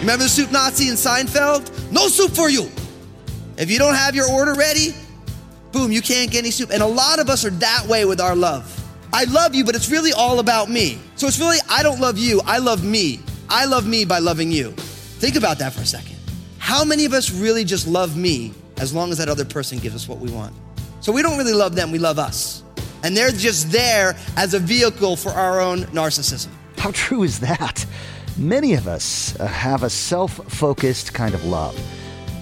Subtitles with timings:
[0.00, 1.90] Remember the soup Nazi in Seinfeld?
[1.90, 2.70] No soup for you.
[3.56, 4.94] If you don't have your order ready,
[5.74, 6.70] boom, you can't get any soup.
[6.72, 8.64] And a lot of us are that way with our love.
[9.12, 10.98] I love you, but it's really all about me.
[11.16, 13.20] So it's really, I don't love you, I love me.
[13.50, 14.70] I love me by loving you.
[14.70, 16.16] Think about that for a second.
[16.58, 19.94] How many of us really just love me as long as that other person gives
[19.94, 20.54] us what we want?
[21.00, 22.62] So we don't really love them, we love us.
[23.02, 26.48] And they're just there as a vehicle for our own narcissism.
[26.78, 27.84] How true is that?
[28.38, 31.78] Many of us uh, have a self focused kind of love.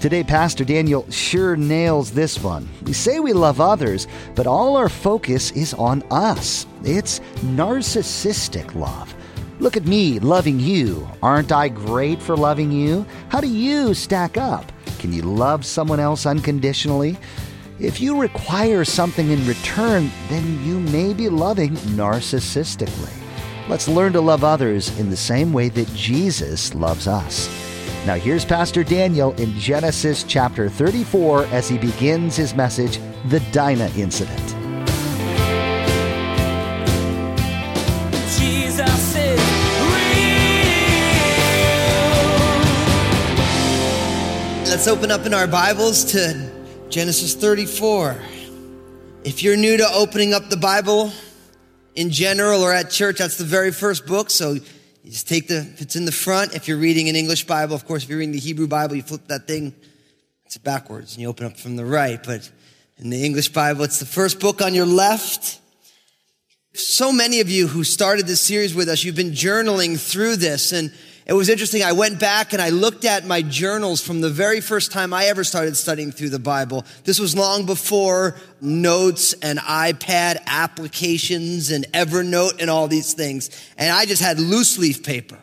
[0.03, 2.67] Today, Pastor Daniel sure nails this one.
[2.83, 6.67] We say we love others, but all our focus is on us.
[6.83, 7.21] It's
[7.55, 9.15] narcissistic love.
[9.61, 11.07] Look at me loving you.
[11.21, 13.05] Aren't I great for loving you?
[13.29, 14.69] How do you stack up?
[14.99, 17.17] Can you love someone else unconditionally?
[17.79, 23.13] If you require something in return, then you may be loving narcissistically.
[23.69, 27.62] Let's learn to love others in the same way that Jesus loves us.
[28.05, 33.91] Now, here's Pastor Daniel in Genesis chapter 34 as he begins his message, The Dinah
[33.95, 34.37] Incident.
[38.37, 39.39] Jesus is
[39.79, 40.19] real.
[44.69, 46.51] Let's open up in our Bibles to
[46.89, 48.21] Genesis 34.
[49.23, 51.13] If you're new to opening up the Bible
[51.95, 54.29] in general or at church, that's the very first book.
[54.29, 54.57] So
[55.03, 57.75] you just take the, if it's in the front, if you're reading an English Bible,
[57.75, 59.75] of course, if you're reading the Hebrew Bible, you flip that thing,
[60.45, 62.23] it's backwards and you open up from the right.
[62.23, 62.49] But
[62.97, 65.59] in the English Bible, it's the first book on your left.
[66.73, 70.71] So many of you who started this series with us, you've been journaling through this
[70.71, 70.93] and
[71.25, 71.83] it was interesting.
[71.83, 75.25] I went back and I looked at my journals from the very first time I
[75.25, 76.85] ever started studying through the Bible.
[77.05, 83.49] This was long before notes and iPad applications and Evernote and all these things.
[83.77, 85.39] And I just had loose leaf paper.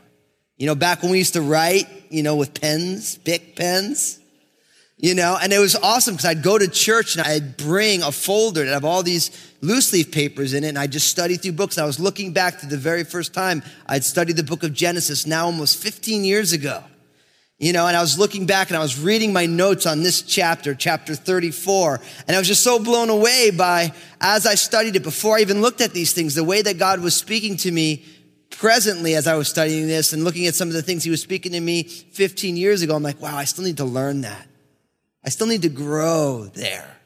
[0.59, 4.20] You know, back when we used to write, you know, with pens, big pens.
[5.03, 8.13] You know, and it was awesome because I'd go to church and I'd bring a
[8.13, 9.31] folder that have all these
[9.63, 11.79] loose leaf papers in it and I just study through books.
[11.79, 14.75] And I was looking back to the very first time I'd studied the book of
[14.75, 16.85] Genesis now almost 15 years ago.
[17.59, 20.21] You know, and I was looking back and I was reading my notes on this
[20.21, 25.03] chapter, chapter 34, and I was just so blown away by, as I studied it,
[25.03, 28.03] before I even looked at these things, the way that God was speaking to me
[28.49, 31.21] presently as I was studying this and looking at some of the things He was
[31.21, 32.97] speaking to me 15 years ago.
[32.97, 34.47] I'm like, wow, I still need to learn that.
[35.25, 36.97] I still need to grow there.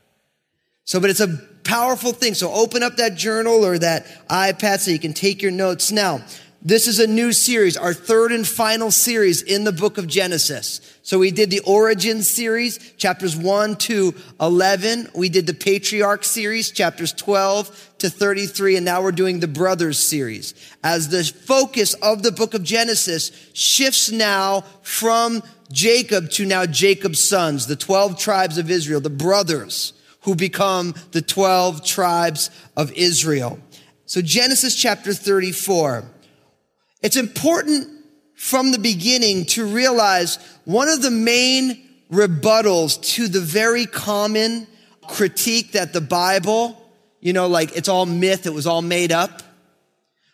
[0.84, 2.34] So, but it's a powerful thing.
[2.34, 5.90] So open up that journal or that iPad so you can take your notes.
[5.90, 6.22] Now,
[6.66, 10.80] this is a new series, our third and final series in the book of Genesis.
[11.02, 15.10] So we did the origin series, chapters 1 to 11.
[15.14, 18.76] We did the patriarch series, chapters 12 to 33.
[18.76, 23.30] And now we're doing the brothers series as the focus of the book of Genesis
[23.52, 29.92] shifts now from Jacob to now Jacob's sons, the 12 tribes of Israel, the brothers
[30.22, 33.58] who become the 12 tribes of Israel.
[34.06, 36.04] So Genesis chapter 34.
[37.04, 37.86] It's important
[38.34, 44.66] from the beginning to realize one of the main rebuttals to the very common
[45.06, 46.82] critique that the Bible,
[47.20, 49.42] you know, like it's all myth, it was all made up.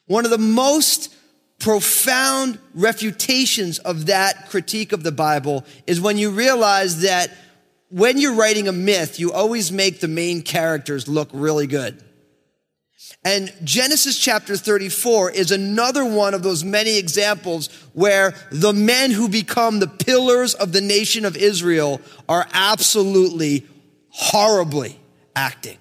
[0.06, 1.12] One of the most
[1.58, 7.32] profound refutations of that critique of the Bible is when you realize that
[7.88, 12.00] when you're writing a myth, you always make the main characters look really good.
[13.22, 19.28] And Genesis chapter 34 is another one of those many examples where the men who
[19.28, 23.66] become the pillars of the nation of Israel are absolutely
[24.08, 24.98] horribly
[25.36, 25.76] acting,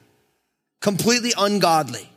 [0.82, 2.09] completely ungodly.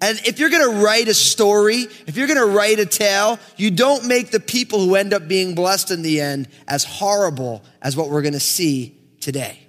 [0.00, 4.06] And if you're gonna write a story, if you're gonna write a tale, you don't
[4.06, 8.08] make the people who end up being blessed in the end as horrible as what
[8.08, 9.67] we're gonna see today.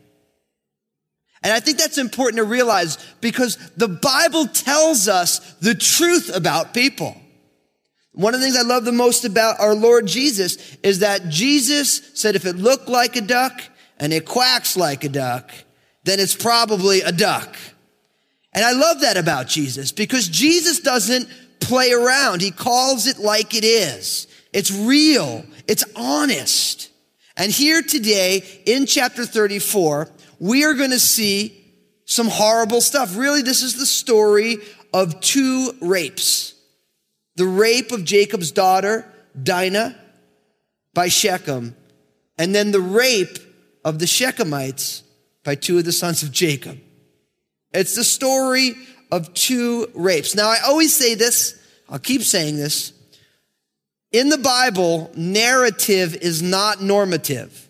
[1.44, 6.74] And I think that's important to realize because the Bible tells us the truth about
[6.74, 7.16] people.
[8.14, 12.12] One of the things I love the most about our Lord Jesus is that Jesus
[12.14, 13.62] said if it looked like a duck
[13.98, 15.52] and it quacks like a duck,
[16.04, 17.56] then it's probably a duck.
[18.52, 21.30] And I love that about Jesus because Jesus doesn't
[21.62, 22.42] play around.
[22.42, 24.28] He calls it like it is.
[24.52, 25.46] It's real.
[25.68, 26.90] It's honest.
[27.38, 30.10] And here today in chapter 34,
[30.40, 31.56] we are going to see
[32.06, 33.16] some horrible stuff.
[33.16, 34.58] Really, this is the story
[34.94, 36.56] of two rapes.
[37.36, 39.06] The rape of Jacob's daughter,
[39.42, 39.96] Dinah,
[40.94, 41.76] by Shechem,
[42.38, 43.38] and then the rape
[43.86, 45.04] of the Shechemites
[45.44, 46.80] by two of the sons of Jacob.
[47.74, 48.74] It's the story
[49.12, 50.36] of two rapes.
[50.36, 51.60] Now, I always say this,
[51.90, 52.94] I'll keep saying this.
[54.12, 57.69] In the Bible, narrative is not normative.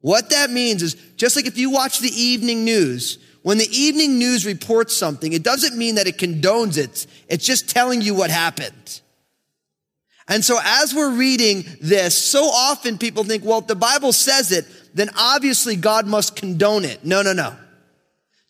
[0.00, 4.18] What that means is just like if you watch the evening news, when the evening
[4.18, 7.06] news reports something, it doesn't mean that it condones it.
[7.28, 9.00] It's just telling you what happened.
[10.28, 14.52] And so as we're reading this, so often people think, well, if the Bible says
[14.52, 17.04] it, then obviously God must condone it.
[17.04, 17.56] No, no, no.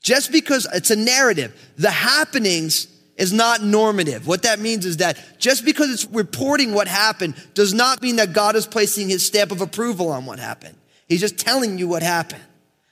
[0.03, 2.87] Just because it's a narrative, the happenings
[3.17, 4.27] is not normative.
[4.27, 8.33] What that means is that just because it's reporting what happened does not mean that
[8.33, 10.77] God is placing his stamp of approval on what happened.
[11.11, 12.41] He's just telling you what happened.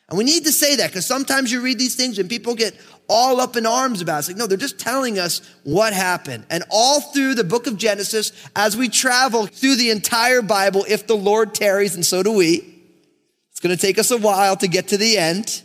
[0.08, 2.74] And we need to say that because sometimes you read these things and people get
[3.08, 4.18] all up in arms about it.
[4.18, 6.44] It's like, no, they're just telling us what happened.
[6.50, 11.06] And all through the book of Genesis, as we travel through the entire Bible, if
[11.06, 12.74] the Lord tarries, and so do we,
[13.52, 15.62] it's going to take us a while to get to the end.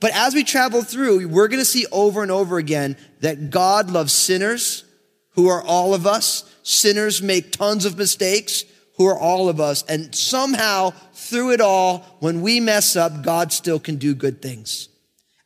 [0.00, 3.90] But as we travel through, we're going to see over and over again that God
[3.90, 4.84] loves sinners,
[5.32, 6.50] who are all of us.
[6.62, 8.64] Sinners make tons of mistakes,
[8.96, 9.82] who are all of us.
[9.84, 14.88] And somehow, through it all, when we mess up, God still can do good things.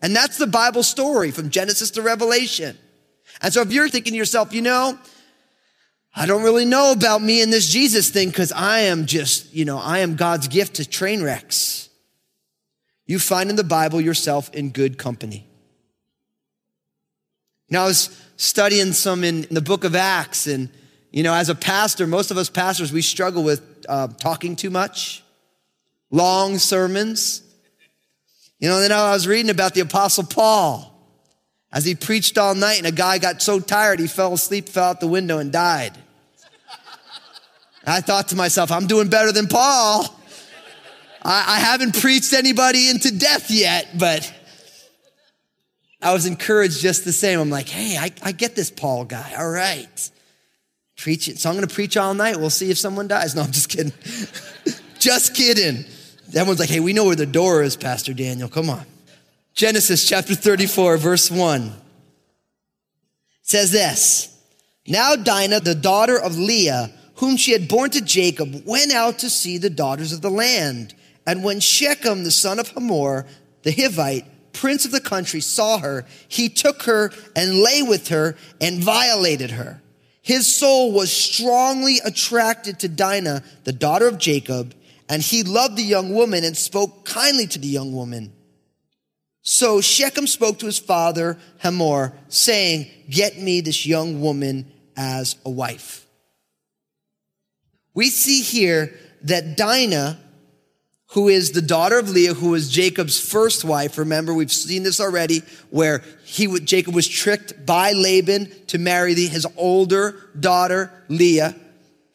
[0.01, 2.79] And that's the Bible story from Genesis to Revelation.
[3.43, 4.99] And so if you're thinking to yourself, you know,
[6.15, 9.65] I don't really know about me and this Jesus thing because I am just, you
[9.65, 11.89] know, I am God's gift to train wrecks.
[13.07, 15.47] You find in the Bible yourself in good company.
[17.69, 20.71] Now, I was studying some in, the book of Acts, and,
[21.11, 24.71] you know, as a pastor, most of us pastors, we struggle with uh, talking too
[24.71, 25.23] much,
[26.11, 27.43] long sermons.
[28.61, 30.87] You know, then I was reading about the Apostle Paul
[31.73, 34.85] as he preached all night, and a guy got so tired he fell asleep, fell
[34.85, 35.97] out the window, and died.
[37.87, 40.05] I thought to myself, I'm doing better than Paul.
[41.23, 44.33] I, I haven't preached anybody into death yet, but
[46.01, 47.41] I was encouraged just the same.
[47.41, 49.35] I'm like, hey, I, I get this Paul guy.
[49.37, 50.11] All right.
[51.01, 51.39] Preach it.
[51.39, 52.39] So I'm going to preach all night.
[52.39, 53.35] We'll see if someone dies.
[53.37, 53.93] No, I'm just kidding.
[54.99, 55.87] just kidding.
[56.29, 58.51] Everyone's like, hey, we know where the door is, Pastor Daniel.
[58.51, 58.85] Come on.
[59.55, 61.73] Genesis chapter 34, verse 1
[63.43, 64.39] says this
[64.87, 69.31] Now Dinah, the daughter of Leah, whom she had borne to Jacob, went out to
[69.31, 70.95] see the daughters of the land.
[71.27, 73.27] And when Shechem, the son of Hamor,
[73.63, 78.37] the Hivite, prince of the country, saw her, he took her and lay with her
[78.61, 79.81] and violated her.
[80.23, 84.75] His soul was strongly attracted to Dinah, the daughter of Jacob,
[85.09, 88.33] and he loved the young woman and spoke kindly to the young woman.
[89.43, 95.51] So Shechem spoke to his father Hamor, saying, Get me this young woman as a
[95.51, 96.07] wife.
[97.95, 100.19] We see here that Dinah,
[101.13, 103.99] who is the daughter of Leah, who was Jacob's first wife.
[103.99, 109.27] Remember, we've seen this already, where he Jacob was tricked by Laban to marry the,
[109.27, 111.57] his older daughter Leah.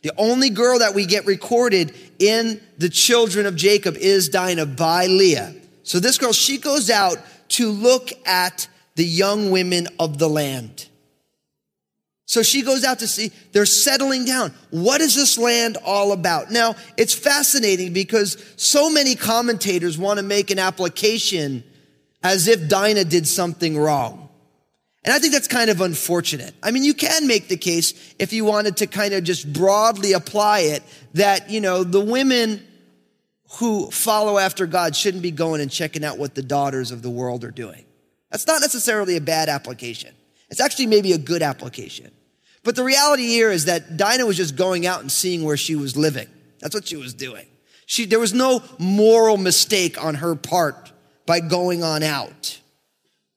[0.01, 5.07] The only girl that we get recorded in the children of Jacob is Dinah by
[5.07, 5.53] Leah.
[5.83, 7.17] So this girl, she goes out
[7.49, 10.87] to look at the young women of the land.
[12.25, 14.51] So she goes out to see, they're settling down.
[14.71, 16.51] What is this land all about?
[16.51, 21.63] Now, it's fascinating because so many commentators want to make an application
[22.23, 24.29] as if Dinah did something wrong.
[25.03, 26.55] And I think that's kind of unfortunate.
[26.63, 30.13] I mean, you can make the case if you wanted to kind of just broadly
[30.13, 30.81] apply it
[31.13, 32.65] that, you know, the women
[33.59, 37.09] who follow after God shouldn't be going and checking out what the daughters of the
[37.11, 37.85] world are doing.
[38.31, 40.15] That's not necessarily a bad application.
[40.49, 42.11] It's actually maybe a good application.
[42.63, 45.75] But the reality here is that Dinah was just going out and seeing where she
[45.75, 46.27] was living.
[46.59, 47.45] That's what she was doing.
[47.85, 50.91] She, there was no moral mistake on her part
[51.25, 52.59] by going on out.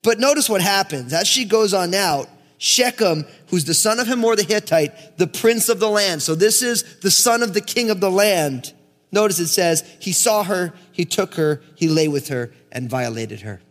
[0.01, 1.13] But notice what happens.
[1.13, 5.69] As she goes on out, Shechem, who's the son of Hamor the Hittite, the prince
[5.69, 6.21] of the land.
[6.21, 8.73] So this is the son of the king of the land.
[9.11, 13.41] Notice it says, he saw her, he took her, he lay with her, and violated
[13.41, 13.61] her.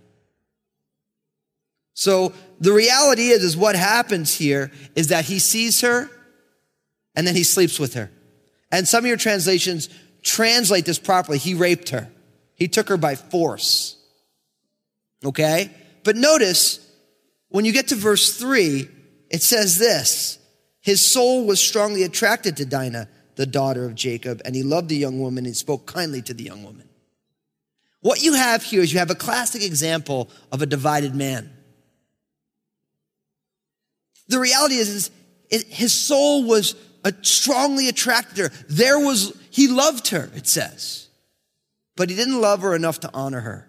[1.94, 6.10] So the reality is, is what happens here is that he sees her
[7.14, 8.10] and then he sleeps with her.
[8.70, 9.88] And some of your translations
[10.22, 11.38] translate this properly.
[11.38, 12.08] He raped her.
[12.54, 13.96] He took her by force.
[15.24, 15.70] Okay?
[16.04, 16.84] But notice
[17.48, 18.88] when you get to verse three,
[19.30, 20.38] it says this.
[20.80, 24.96] His soul was strongly attracted to Dinah, the daughter of Jacob, and he loved the
[24.96, 26.88] young woman and spoke kindly to the young woman.
[28.00, 31.52] What you have here is you have a classic example of a divided man.
[34.28, 35.10] The reality is, is
[35.50, 36.74] it, his soul was
[37.22, 38.64] strongly attracted to her.
[38.68, 41.08] There was, he loved her, it says,
[41.96, 43.68] but he didn't love her enough to honor her.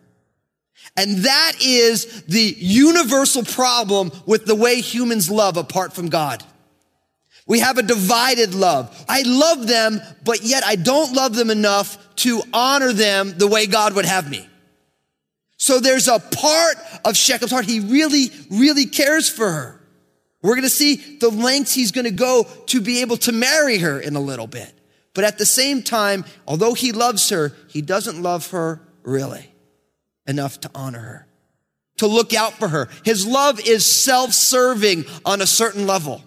[0.98, 6.44] And that is the universal problem with the way humans love apart from God.
[7.48, 9.06] We have a divided love.
[9.08, 13.66] I love them, but yet I don't love them enough to honor them the way
[13.66, 14.48] God would have me.
[15.58, 17.66] So there's a part of Shechem's heart.
[17.66, 19.79] He really, really cares for her.
[20.42, 23.78] We're going to see the lengths he's going to go to be able to marry
[23.80, 24.74] her in a little bit.
[25.14, 29.52] But at the same time, although he loves her, he doesn't love her really
[30.28, 31.28] enough to honor her,
[31.98, 32.88] to look out for her.
[33.04, 36.24] His love is self-serving on a certain level.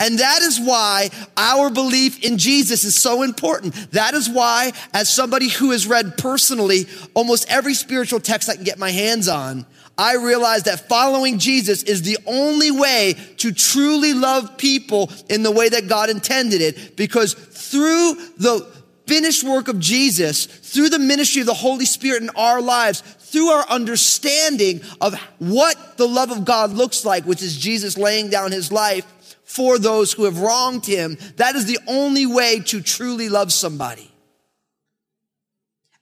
[0.00, 3.74] And that is why our belief in Jesus is so important.
[3.92, 8.64] That is why, as somebody who has read personally almost every spiritual text I can
[8.64, 9.66] get my hands on,
[10.02, 15.52] I realized that following Jesus is the only way to truly love people in the
[15.52, 18.66] way that God intended it, because through the
[19.06, 23.48] finished work of Jesus, through the ministry of the Holy Spirit in our lives, through
[23.48, 28.50] our understanding of what the love of God looks like, which is Jesus laying down
[28.50, 29.06] his life
[29.44, 31.16] for those who have wronged him.
[31.36, 34.11] That is the only way to truly love somebody.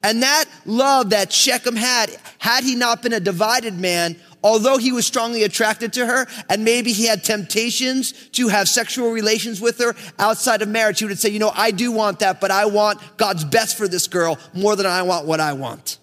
[0.02, 4.92] And that love that Shechem had, had he not been a divided man, although he
[4.92, 9.78] was strongly attracted to her and maybe he had temptations to have sexual relations with
[9.78, 12.64] her outside of marriage, he would say, you know, I do want that, but I
[12.64, 15.99] want God's best for this girl more than I want what I want.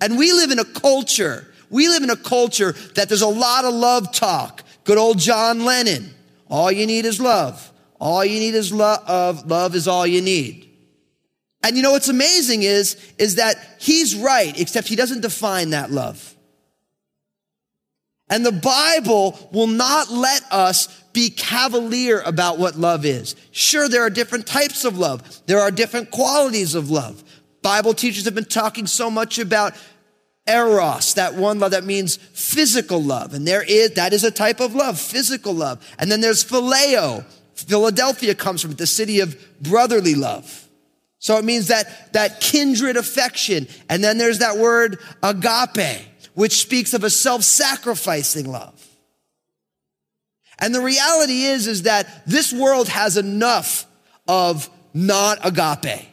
[0.00, 3.64] And we live in a culture, we live in a culture that there's a lot
[3.64, 4.62] of love talk.
[4.84, 6.10] Good old John Lennon.
[6.48, 7.72] All you need is love.
[8.00, 9.48] All you need is love.
[9.48, 10.71] Love is all you need.
[11.62, 15.90] And you know what's amazing is, is that he's right, except he doesn't define that
[15.90, 16.34] love.
[18.28, 23.36] And the Bible will not let us be cavalier about what love is.
[23.50, 25.22] Sure, there are different types of love.
[25.46, 27.22] There are different qualities of love.
[27.60, 29.74] Bible teachers have been talking so much about
[30.46, 33.34] eros, that one love that means physical love.
[33.34, 35.86] And there is, that is a type of love, physical love.
[35.98, 37.24] And then there's phileo.
[37.54, 40.61] Philadelphia comes from it, the city of brotherly love.
[41.22, 43.68] So it means that, that kindred affection.
[43.88, 48.84] And then there's that word agape, which speaks of a self-sacrificing love.
[50.58, 53.86] And the reality is, is that this world has enough
[54.26, 56.08] of not agape.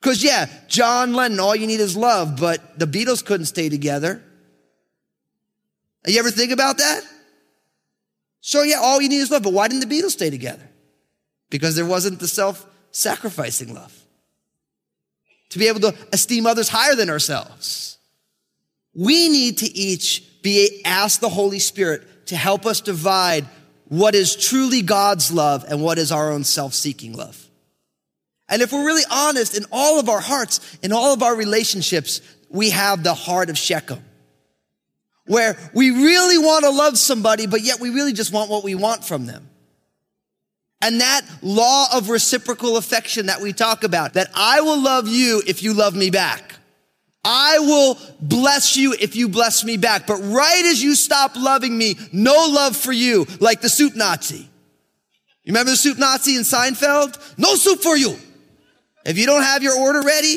[0.00, 4.22] Because, yeah, John Lennon, all you need is love, but the Beatles couldn't stay together.
[6.06, 7.02] You ever think about that?
[8.40, 10.66] So, yeah, all you need is love, but why didn't the Beatles stay together?
[11.50, 14.00] Because there wasn't the self sacrificing love.
[15.54, 17.96] To be able to esteem others higher than ourselves.
[18.92, 23.44] We need to each be ask the Holy Spirit to help us divide
[23.84, 27.48] what is truly God's love and what is our own self seeking love.
[28.48, 32.20] And if we're really honest in all of our hearts, in all of our relationships,
[32.48, 34.04] we have the heart of Shechem.
[35.26, 38.74] Where we really want to love somebody, but yet we really just want what we
[38.74, 39.48] want from them.
[40.84, 45.42] And that law of reciprocal affection that we talk about, that I will love you
[45.46, 46.56] if you love me back.
[47.24, 50.06] I will bless you if you bless me back.
[50.06, 54.50] But right as you stop loving me, no love for you, like the soup Nazi.
[55.44, 57.38] You remember the soup Nazi in Seinfeld?
[57.38, 58.18] No soup for you.
[59.06, 60.36] If you don't have your order ready,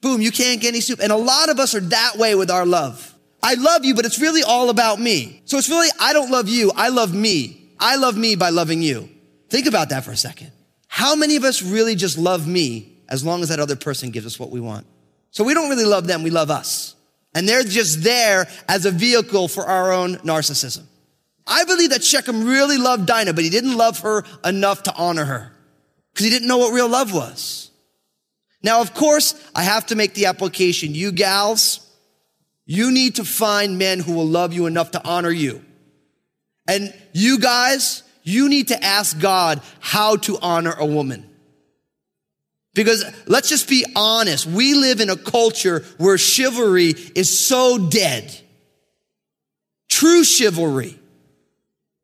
[0.00, 1.00] boom, you can't get any soup.
[1.02, 3.12] And a lot of us are that way with our love.
[3.42, 5.42] I love you, but it's really all about me.
[5.44, 6.70] So it's really, I don't love you.
[6.76, 7.72] I love me.
[7.80, 9.08] I love me by loving you.
[9.48, 10.52] Think about that for a second.
[10.88, 14.26] How many of us really just love me as long as that other person gives
[14.26, 14.86] us what we want?
[15.30, 16.22] So we don't really love them.
[16.22, 16.94] We love us.
[17.34, 20.84] And they're just there as a vehicle for our own narcissism.
[21.46, 25.24] I believe that Shechem really loved Dinah, but he didn't love her enough to honor
[25.24, 25.52] her
[26.12, 27.70] because he didn't know what real love was.
[28.62, 30.94] Now, of course, I have to make the application.
[30.94, 31.86] You gals,
[32.64, 35.64] you need to find men who will love you enough to honor you.
[36.66, 41.30] And you guys, you need to ask God how to honor a woman.
[42.74, 44.46] Because let's just be honest.
[44.46, 48.38] We live in a culture where chivalry is so dead.
[49.88, 50.98] True chivalry.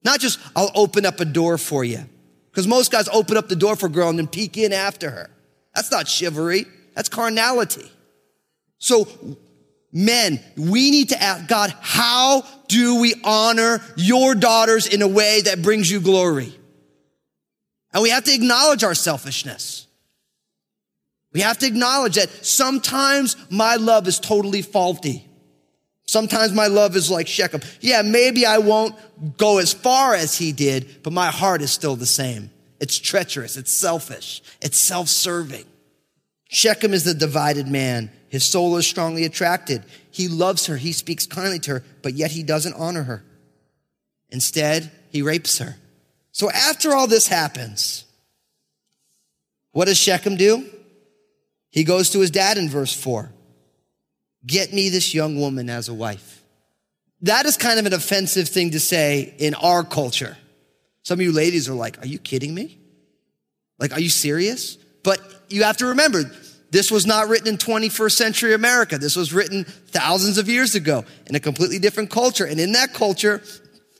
[0.04, 2.04] Not just, I'll open up a door for you.
[2.50, 5.10] Because most guys open up the door for a girl and then peek in after
[5.10, 5.28] her.
[5.74, 6.66] That's not chivalry.
[6.94, 7.90] That's carnality.
[8.78, 9.08] So,
[9.92, 15.42] men, we need to ask God, how do we honor your daughters in a way
[15.42, 16.58] that brings you glory?
[17.92, 19.86] And we have to acknowledge our selfishness.
[21.32, 25.28] We have to acknowledge that sometimes my love is totally faulty.
[26.06, 27.60] Sometimes my love is like Shechem.
[27.80, 28.94] Yeah, maybe I won't
[29.38, 32.50] go as far as he did, but my heart is still the same.
[32.80, 33.56] It's treacherous.
[33.56, 34.42] It's selfish.
[34.60, 35.64] It's self-serving.
[36.54, 38.10] Shechem is the divided man.
[38.28, 39.84] His soul is strongly attracted.
[40.10, 40.76] He loves her.
[40.76, 43.24] He speaks kindly to her, but yet he doesn't honor her.
[44.28, 45.76] Instead, he rapes her.
[46.30, 48.04] So after all this happens,
[49.70, 50.66] what does Shechem do?
[51.70, 53.32] He goes to his dad in verse four.
[54.44, 56.42] Get me this young woman as a wife.
[57.22, 60.36] That is kind of an offensive thing to say in our culture.
[61.02, 62.78] Some of you ladies are like, are you kidding me?
[63.78, 64.76] Like, are you serious?
[65.02, 66.24] But you have to remember,
[66.70, 68.96] this was not written in 21st century America.
[68.96, 72.46] This was written thousands of years ago in a completely different culture.
[72.46, 73.42] And in that culture,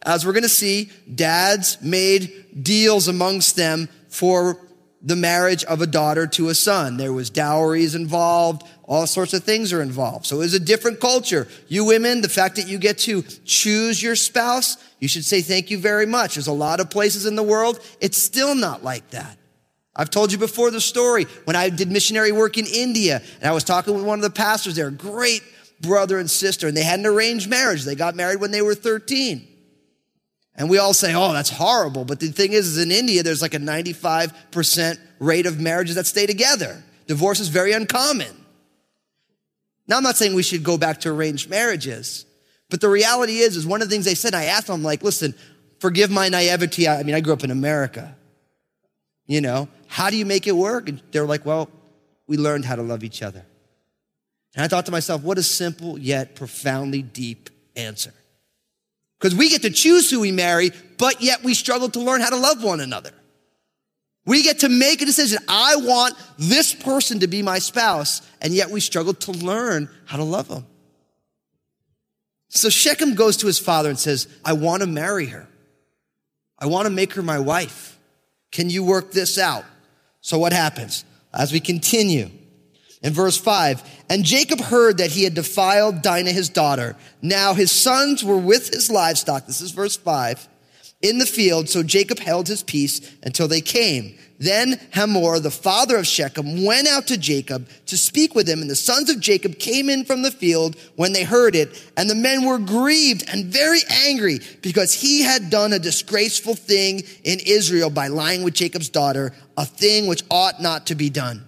[0.05, 4.59] as we're going to see, dads made deals amongst them for
[5.03, 6.97] the marriage of a daughter to a son.
[6.97, 8.63] There was dowries involved.
[8.85, 10.27] All sorts of things are involved.
[10.27, 11.49] So it was a different culture.
[11.69, 15.71] You women, the fact that you get to choose your spouse, you should say thank
[15.71, 16.35] you very much.
[16.35, 17.81] There's a lot of places in the world.
[18.01, 19.37] It's still not like that.
[19.95, 23.53] I've told you before the story when I did missionary work in India and I
[23.53, 25.43] was talking with one of the pastors there, great
[25.81, 27.85] brother and sister, and they had an arranged marriage.
[27.85, 29.49] They got married when they were 13.
[30.55, 32.05] And we all say, oh, that's horrible.
[32.05, 36.07] But the thing is, is in India, there's like a 95% rate of marriages that
[36.07, 36.83] stay together.
[37.07, 38.35] Divorce is very uncommon.
[39.89, 42.25] Now, I'm not saying we should go back to arranged marriages,
[42.71, 45.03] but the reality is, is one of the things they said, I asked them, like,
[45.03, 45.35] listen,
[45.81, 46.89] forgive my naivety.
[46.89, 48.15] I mean, I grew up in America.
[49.27, 50.89] You know, how do you make it work?
[50.89, 51.69] And they're like, well,
[52.27, 53.45] we learned how to love each other.
[54.55, 58.15] And I thought to myself, what a simple yet profoundly deep answer.
[59.19, 62.31] Because we get to choose who we marry, but yet we struggle to learn how
[62.31, 63.11] to love one another.
[64.25, 65.41] We get to make a decision.
[65.47, 70.17] I want this person to be my spouse, and yet we struggle to learn how
[70.17, 70.65] to love them.
[72.49, 75.47] So Shechem goes to his father and says, I want to marry her.
[76.59, 77.99] I want to make her my wife.
[78.53, 79.67] Can you work this out?
[80.23, 81.05] So what happens?
[81.35, 82.31] As we continue
[83.03, 86.97] in verse five, and Jacob heard that he had defiled Dinah, his daughter.
[87.21, 89.47] Now his sons were with his livestock.
[89.47, 90.49] This is verse five
[91.03, 91.69] in the field.
[91.69, 94.17] So Jacob held his peace until they came.
[94.39, 98.61] Then Hamor, the father of Shechem, went out to Jacob to speak with him.
[98.61, 101.91] And the sons of Jacob came in from the field when they heard it.
[101.97, 107.03] And the men were grieved and very angry because he had done a disgraceful thing
[107.23, 111.47] in Israel by lying with Jacob's daughter, a thing which ought not to be done.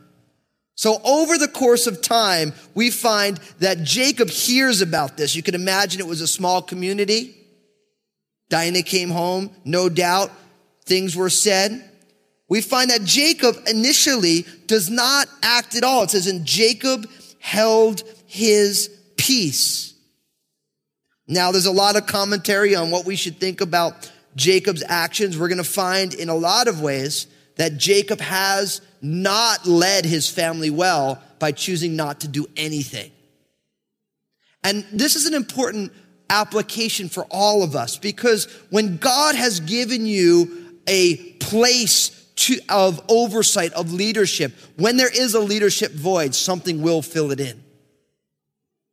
[0.77, 5.35] So over the course of time, we find that Jacob hears about this.
[5.35, 7.44] You can imagine it was a small community.
[8.55, 10.31] Dinah came home, no doubt.
[10.85, 11.91] Things were said.
[12.49, 16.05] We find that Jacob initially does not act at all.
[16.05, 19.93] It says, and Jacob held his peace.
[21.27, 25.37] Now, there's a lot of commentary on what we should think about Jacob's actions.
[25.37, 30.31] We're going to find in a lot of ways that Jacob has not led his
[30.31, 33.11] family well by choosing not to do anything.
[34.63, 35.93] And this is an important
[36.31, 43.01] application for all of us because when God has given you a place to, of
[43.09, 47.63] oversight, of leadership, when there is a leadership void, something will fill it in.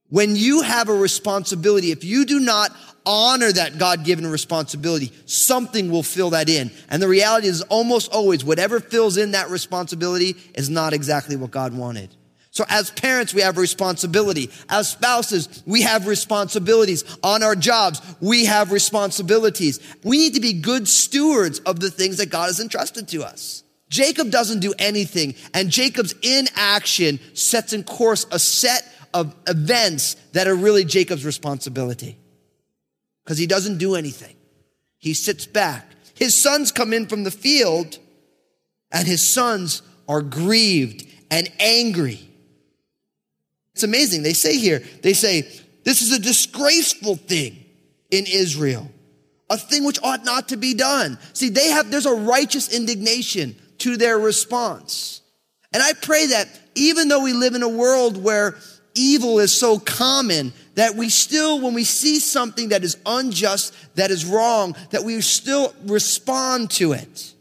[0.10, 5.90] When you have a responsibility, if you do not honor that God given responsibility, something
[5.90, 6.70] will fill that in.
[6.90, 11.52] And the reality is almost always whatever fills in that responsibility is not exactly what
[11.52, 12.14] God wanted.
[12.54, 14.50] So as parents, we have responsibility.
[14.70, 17.06] As spouses, we have responsibilities.
[17.24, 19.80] On our jobs, we have responsibilities.
[20.04, 23.64] We need to be good stewards of the things that God has entrusted to us.
[23.90, 30.48] Jacob doesn't do anything, and Jacob's inaction sets in course a set of events that
[30.48, 32.18] are really Jacob's responsibility.
[33.24, 34.36] Because he doesn't do anything.
[34.98, 35.90] He sits back.
[36.16, 37.98] His sons come in from the field,
[38.92, 42.28] and his sons are grieved and angry.
[43.74, 44.24] It's amazing.
[44.24, 45.42] They say here, they say,
[45.84, 47.64] this is a disgraceful thing
[48.10, 48.90] in Israel,
[49.50, 51.18] a thing which ought not to be done.
[51.34, 55.22] See, they have, there's a righteous indignation to their response.
[55.74, 58.58] And I pray that even though we live in a world where
[58.94, 64.12] evil is so common, that we still, when we see something that is unjust, that
[64.12, 67.34] is wrong, that we still respond to it.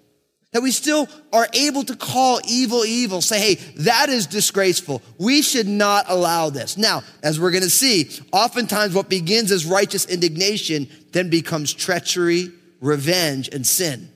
[0.52, 5.00] That we still are able to call evil evil, say, hey, that is disgraceful.
[5.16, 6.76] We should not allow this.
[6.76, 12.48] Now, as we're going to see, oftentimes what begins as righteous indignation then becomes treachery,
[12.80, 14.10] revenge, and sin.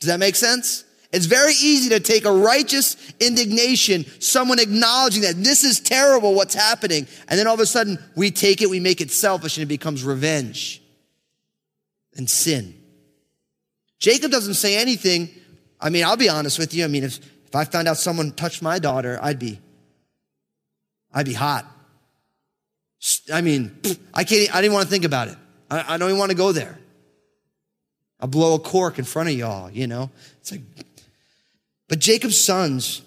[0.00, 0.84] Does that make sense?
[1.12, 6.54] It's very easy to take a righteous indignation, someone acknowledging that this is terrible, what's
[6.54, 7.06] happening.
[7.28, 9.68] And then all of a sudden we take it, we make it selfish, and it
[9.68, 10.82] becomes revenge
[12.16, 12.77] and sin.
[13.98, 15.28] Jacob doesn't say anything.
[15.80, 16.84] I mean, I'll be honest with you.
[16.84, 19.60] I mean, if, if I found out someone touched my daughter, I'd be,
[21.12, 21.66] I'd be hot.
[23.32, 23.76] I mean,
[24.14, 25.36] I can't, I didn't want to think about it.
[25.70, 26.78] I, I don't even want to go there.
[28.20, 30.10] I'll blow a cork in front of y'all, you know?
[30.40, 30.62] It's like,
[31.88, 33.02] but Jacob's sons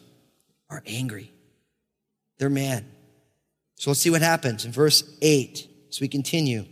[0.70, 1.32] are angry.
[2.38, 2.86] They're mad.
[3.76, 6.66] So let's see what happens in verse 8 as we continue.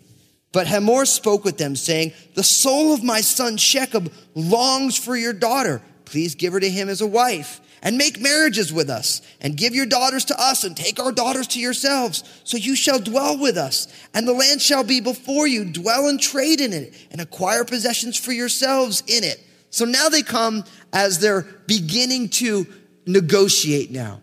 [0.52, 5.34] But Hamor spoke with them, saying, The soul of my son Shechem longs for your
[5.34, 5.82] daughter.
[6.06, 9.76] Please give her to him as a wife, and make marriages with us, and give
[9.76, 12.24] your daughters to us, and take our daughters to yourselves.
[12.44, 15.66] So you shall dwell with us, and the land shall be before you.
[15.66, 19.40] Dwell and trade in it, and acquire possessions for yourselves in it.
[19.70, 22.66] So now they come as they're beginning to
[23.06, 24.22] negotiate now.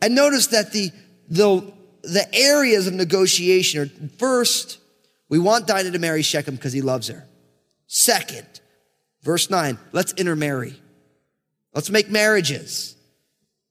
[0.00, 0.92] And notice that the,
[1.28, 4.78] the, the areas of negotiation are first,
[5.28, 7.26] we want Dinah to marry Shechem because he loves her.
[7.86, 8.46] Second,
[9.22, 10.74] verse 9, let's intermarry.
[11.74, 12.96] Let's make marriages.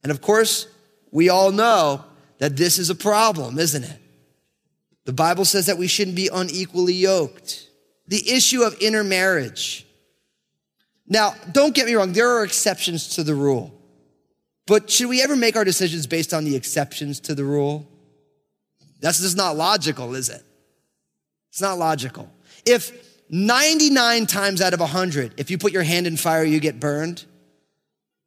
[0.04, 0.68] And of course,
[1.12, 2.04] we all know
[2.40, 4.00] that this is a problem, isn't it?
[5.06, 7.68] The Bible says that we shouldn't be unequally yoked.
[8.08, 9.86] The issue of intermarriage.
[11.08, 13.74] Now, don't get me wrong, there are exceptions to the rule.
[14.66, 17.88] But should we ever make our decisions based on the exceptions to the rule?
[19.00, 20.44] That's just not logical, is it?
[21.58, 22.30] It's not logical.
[22.68, 22.92] If
[23.32, 27.26] 99 times out of 100, if you put your hand in fire, you get burned,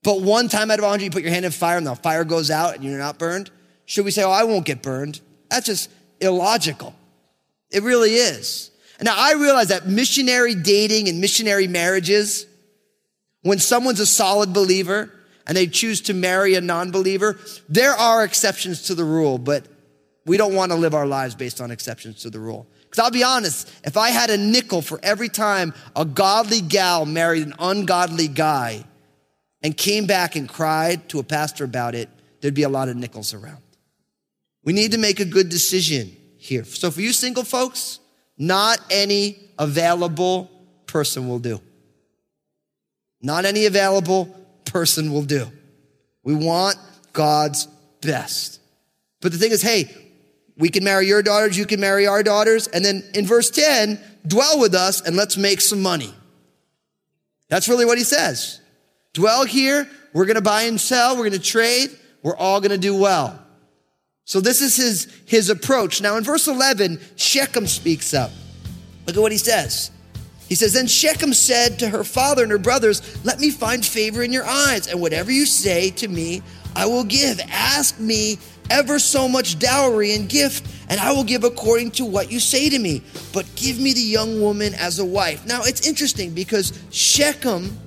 [0.02, 2.24] but one time out of 100, you put your hand in fire and the fire
[2.24, 3.52] goes out and you're not burned,
[3.86, 5.20] should we say, oh, I won't get burned?
[5.48, 5.90] That's just
[6.20, 6.92] illogical.
[7.70, 8.72] It really is.
[9.00, 12.46] Now, I realize that missionary dating and missionary marriages,
[13.42, 15.08] when someone's a solid believer
[15.46, 17.38] and they choose to marry a non believer,
[17.68, 19.66] there are exceptions to the rule, but
[20.26, 22.66] we don't want to live our lives based on exceptions to the rule.
[22.82, 27.06] Because I'll be honest, if I had a nickel for every time a godly gal
[27.06, 28.84] married an ungodly guy
[29.62, 32.08] and came back and cried to a pastor about it,
[32.40, 33.62] there'd be a lot of nickels around.
[34.64, 36.64] We need to make a good decision here.
[36.64, 38.00] So for you single folks,
[38.36, 40.50] not any available
[40.86, 41.60] person will do.
[43.22, 44.26] Not any available
[44.64, 45.50] person will do.
[46.22, 46.76] We want
[47.12, 47.66] God's
[48.00, 48.60] best.
[49.20, 49.94] But the thing is, hey,
[50.60, 52.68] we can marry your daughters, you can marry our daughters.
[52.68, 56.14] And then in verse 10, dwell with us and let's make some money.
[57.48, 58.60] That's really what he says.
[59.14, 59.88] Dwell here.
[60.12, 61.16] We're to buy and sell.
[61.16, 61.90] We're to trade.
[62.22, 63.38] We're all to do well.
[64.24, 66.02] So this is his, his approach.
[66.02, 68.30] Now in verse 11, Shechem speaks up.
[69.06, 69.90] Look at what he says.
[70.50, 74.22] He says, Then Shechem said to her father and her brothers, Let me find favor
[74.22, 76.42] in your eyes, and whatever you say to me,
[76.74, 77.40] I will give.
[77.48, 78.36] Ask me
[78.68, 82.68] ever so much dowry and gift, and I will give according to what you say
[82.68, 83.02] to me.
[83.32, 85.46] But give me the young woman as a wife.
[85.46, 87.78] Now, it's interesting because Shechem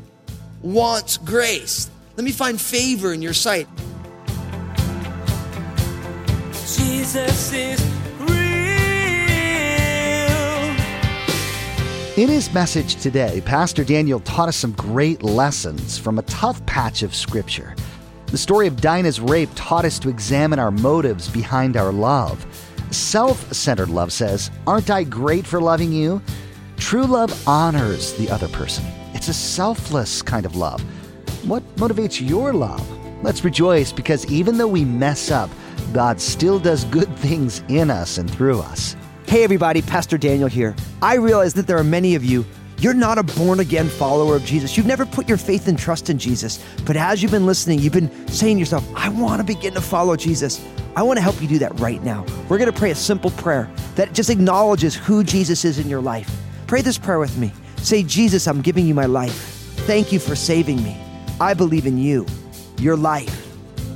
[0.61, 1.91] wants grace.
[2.15, 3.67] Let me find favor in your sight.
[6.77, 8.02] Jesus is
[12.15, 17.01] In his message today, Pastor Daniel taught us some great lessons from a tough patch
[17.01, 17.75] of scripture.
[18.27, 22.45] The story of Dinah's rape taught us to examine our motives behind our love.
[22.91, 26.21] Self centered love says, Aren't I great for loving you?
[26.77, 28.85] True love honors the other person.
[29.15, 30.81] It's a selfless kind of love.
[31.47, 32.87] What motivates your love?
[33.23, 35.49] Let's rejoice because even though we mess up,
[35.93, 38.95] God still does good things in us and through us.
[39.33, 40.75] Hey, everybody, Pastor Daniel here.
[41.01, 42.45] I realize that there are many of you.
[42.77, 44.77] You're not a born again follower of Jesus.
[44.77, 46.63] You've never put your faith and trust in Jesus.
[46.85, 49.81] But as you've been listening, you've been saying to yourself, I want to begin to
[49.81, 50.63] follow Jesus.
[50.95, 52.23] I want to help you do that right now.
[52.47, 56.01] We're going to pray a simple prayer that just acknowledges who Jesus is in your
[56.03, 56.29] life.
[56.67, 57.51] Pray this prayer with me.
[57.77, 59.33] Say, Jesus, I'm giving you my life.
[59.87, 60.95] Thank you for saving me.
[61.41, 62.27] I believe in you,
[62.77, 63.47] your life,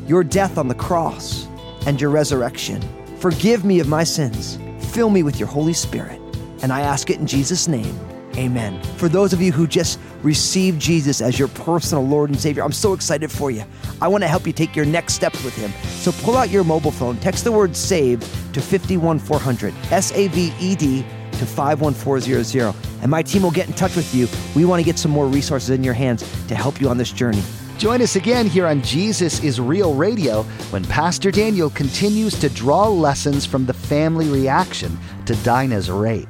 [0.08, 1.46] your death on the cross,
[1.86, 2.82] and your resurrection.
[3.20, 4.58] Forgive me of my sins.
[4.98, 6.20] Fill me with your Holy Spirit.
[6.64, 7.96] And I ask it in Jesus' name.
[8.36, 8.82] Amen.
[8.98, 12.72] For those of you who just received Jesus as your personal Lord and Savior, I'm
[12.72, 13.64] so excited for you.
[14.02, 15.72] I want to help you take your next steps with Him.
[16.00, 18.24] So pull out your mobile phone, text the word SAVED
[18.56, 23.76] to 51400, S A V E D to 51400, and my team will get in
[23.76, 24.28] touch with you.
[24.56, 27.12] We want to get some more resources in your hands to help you on this
[27.12, 27.44] journey.
[27.78, 32.88] Join us again here on Jesus is Real Radio when Pastor Daniel continues to draw
[32.88, 36.28] lessons from the family reaction to Dinah's rape.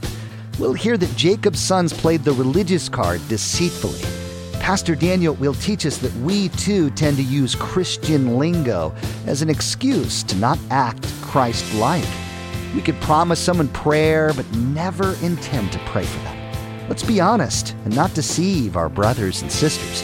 [0.60, 4.02] We'll hear that Jacob's sons played the religious card deceitfully.
[4.60, 8.94] Pastor Daniel will teach us that we too tend to use Christian lingo
[9.26, 12.04] as an excuse to not act Christ like.
[12.76, 16.90] We could promise someone prayer, but never intend to pray for them.
[16.90, 20.04] Let's be honest and not deceive our brothers and sisters.